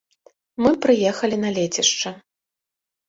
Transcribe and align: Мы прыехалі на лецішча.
Мы 0.65 0.71
прыехалі 0.87 1.35
на 1.43 1.49
лецішча. 1.59 2.09